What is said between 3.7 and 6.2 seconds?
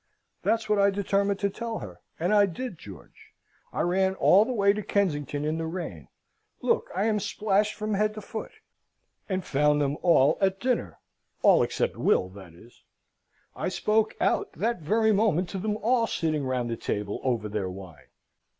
I ran all the way to Kensington in the rain